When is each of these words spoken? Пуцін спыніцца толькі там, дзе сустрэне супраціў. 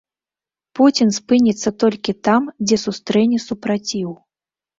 Пуцін 0.77 1.11
спыніцца 1.17 1.69
толькі 1.83 2.11
там, 2.29 2.49
дзе 2.65 2.77
сустрэне 2.85 3.37
супраціў. 3.47 4.09